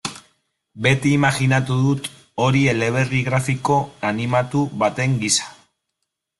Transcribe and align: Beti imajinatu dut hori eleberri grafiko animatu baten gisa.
Beti 0.85 1.11
imajinatu 1.17 1.77
dut 1.81 2.09
hori 2.45 2.63
eleberri 2.73 3.21
grafiko 3.29 3.79
animatu 4.13 4.67
baten 4.85 5.17
gisa. 5.25 5.51